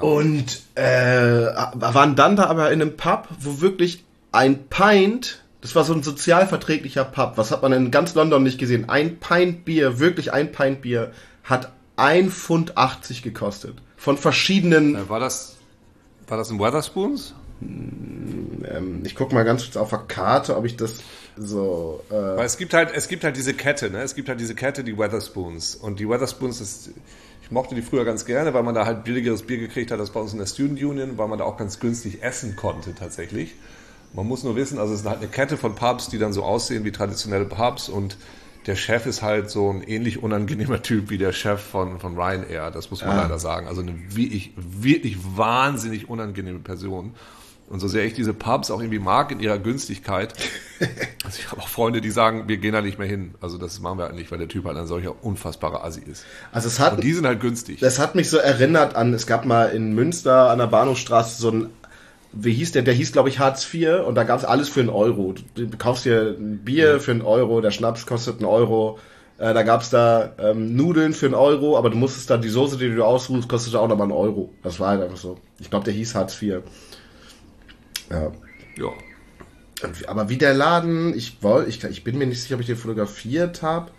[0.00, 5.84] Und äh, waren dann da aber in einem Pub, wo wirklich ein Pint, das war
[5.84, 9.98] so ein sozialverträglicher Pub, was hat man in ganz London nicht gesehen, ein Pint Bier,
[9.98, 11.12] wirklich ein Pint Bier,
[11.44, 12.74] hat 1,80 Pfund
[13.22, 13.82] gekostet.
[13.96, 15.56] Von verschiedenen Äh, war das,
[16.26, 17.34] war das in Weatherspoons?
[17.62, 21.00] Ähm, ich guck mal ganz kurz auf der Karte, ob ich das
[21.36, 22.02] so.
[22.10, 24.02] Äh, Weil es gibt halt, es gibt halt diese Kette, ne?
[24.02, 25.76] Es gibt halt diese Kette, die Weatherspoons.
[25.76, 26.90] Und die Weatherspoons ist,
[27.42, 30.10] ich mochte die früher ganz gerne, weil man da halt billigeres Bier gekriegt hat als
[30.10, 33.54] bei uns in der Student Union, weil man da auch ganz günstig essen konnte tatsächlich.
[34.14, 36.42] Man muss nur wissen, also es ist halt eine Kette von Pubs, die dann so
[36.42, 38.18] aussehen wie traditionelle Pubs und
[38.66, 42.70] der Chef ist halt so ein ähnlich unangenehmer Typ wie der Chef von, von Ryanair,
[42.70, 43.66] das muss man leider sagen.
[43.66, 47.14] Also eine wirklich, wirklich wahnsinnig unangenehme Person.
[47.72, 50.34] Und so sehr ich diese Pubs auch irgendwie mag in ihrer Günstigkeit,
[51.24, 53.34] also ich habe auch Freunde, die sagen, wir gehen da nicht mehr hin.
[53.40, 56.26] Also das machen wir halt nicht, weil der Typ halt ein solcher unfassbarer Assi ist.
[56.52, 57.80] also es hat, Und die sind halt günstig.
[57.80, 61.50] das hat mich so erinnert an, es gab mal in Münster an der Bahnhofstraße so
[61.50, 61.70] ein,
[62.34, 62.82] wie hieß der?
[62.82, 65.34] Der hieß, glaube ich, Hartz IV und da gab es alles für einen Euro.
[65.54, 68.98] Du, kaufst dir ein Bier für einen Euro, der Schnaps kostet einen Euro.
[69.38, 72.76] Äh, da gab's da ähm, Nudeln für einen Euro, aber du musstest dann die Soße,
[72.76, 74.50] die du ausruhst, kostete auch nochmal einen Euro.
[74.62, 75.38] Das war halt einfach so.
[75.58, 76.62] Ich glaube, der hieß Hartz IV.
[78.12, 78.32] Ja.
[78.76, 78.92] Ja.
[80.06, 82.76] Aber wie der Laden, ich wollte, ich, ich bin mir nicht sicher, ob ich den
[82.76, 83.90] fotografiert habe.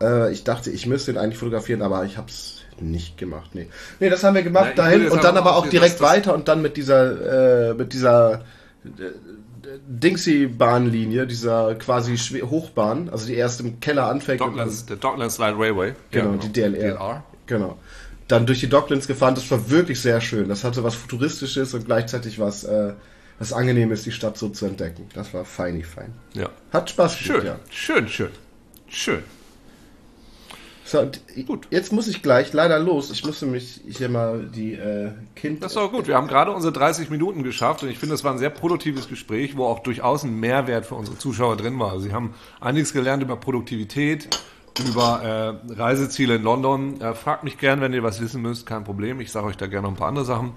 [0.00, 3.54] Äh, ich dachte, ich müsste ihn eigentlich fotografieren, aber ich habe es nicht gemacht.
[3.54, 3.68] Nee.
[4.00, 6.60] nee, das haben wir gemacht Na, dahin und dann aber auch direkt weiter und dann
[6.60, 8.44] mit dieser, äh, mit dieser
[8.84, 9.12] äh,
[9.86, 14.40] Dingsy-Bahnlinie, dieser quasi Hochbahn, also die erst im Keller anfängt.
[14.40, 15.94] Docklands, der Docklands Light Railway.
[16.10, 16.42] Genau, ja, genau.
[16.42, 16.72] die DLR.
[16.72, 17.24] DLR.
[17.46, 17.78] Genau.
[18.28, 20.48] Dann durch die Docklands gefahren, das war wirklich sehr schön.
[20.48, 22.94] Das hatte was Futuristisches und gleichzeitig was, äh,
[23.38, 25.08] was Angenehmes, die Stadt so zu entdecken.
[25.14, 26.14] Das war feini fein.
[26.32, 26.48] Ja.
[26.72, 27.58] Hat Spaß gemacht, schön, ja.
[27.70, 28.30] Schön, schön.
[28.88, 29.22] Schön.
[30.86, 31.02] So,
[31.46, 31.66] gut.
[31.70, 33.10] Jetzt muss ich gleich leider los.
[33.10, 35.62] Ich musste mich hier mal die äh, Kind.
[35.64, 36.06] Das ist auch gut.
[36.06, 39.08] Wir haben gerade unsere 30 Minuten geschafft und ich finde, das war ein sehr produktives
[39.08, 41.98] Gespräch, wo auch durchaus ein Mehrwert für unsere Zuschauer drin war.
[42.00, 44.28] Sie haben einiges gelernt über Produktivität,
[44.80, 47.00] über äh, Reiseziele in London.
[47.00, 49.20] Äh, fragt mich gern, wenn ihr was wissen müsst, kein Problem.
[49.20, 50.52] Ich sage euch da gerne noch ein paar andere Sachen.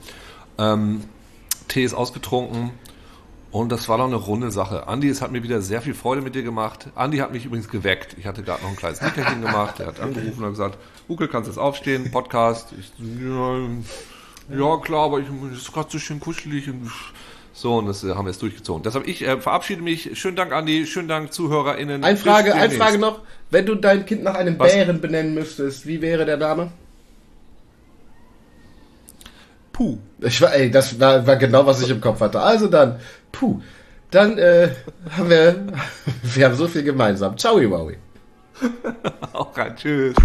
[0.57, 1.03] Ähm,
[1.67, 2.71] Tee ist ausgetrunken.
[3.49, 4.87] Und das war doch eine runde Sache.
[4.87, 6.89] Andi, es hat mir wieder sehr viel Freude mit dir gemacht.
[6.95, 8.15] Andi hat mich übrigens geweckt.
[8.19, 9.79] Ich hatte gerade noch ein kleines Nickerchen gemacht.
[9.79, 10.77] Er hat angerufen und gesagt,
[11.07, 12.11] Ukel, kannst du jetzt aufstehen?
[12.11, 12.73] Podcast.
[12.77, 13.57] Ich, ja,
[14.49, 16.69] ja, klar, aber ich, es ist gerade so schön kuschelig.
[16.69, 16.91] Und
[17.57, 18.83] so, und das äh, haben wir jetzt durchgezogen.
[18.83, 20.11] Deshalb, ich äh, verabschiede mich.
[20.13, 20.85] Schönen Dank, Andi.
[20.85, 22.03] Schönen Dank, ZuhörerInnen.
[22.03, 23.21] Eine Frage, eine Frage noch.
[23.49, 24.73] Wenn du dein Kind nach einem Was?
[24.73, 26.71] Bären benennen müsstest, wie wäre der Name?
[29.73, 29.97] Puh.
[30.19, 32.39] Ich war, ey, das war, war genau, was ich im Kopf hatte.
[32.39, 32.99] Also dann,
[33.31, 33.59] puh.
[34.11, 34.69] Dann äh,
[35.17, 35.65] haben wir,
[36.21, 37.39] wir haben so viel gemeinsam.
[37.39, 37.97] Ciao, Wowie.
[39.33, 39.75] Auch rein.
[39.75, 40.15] Tschüss.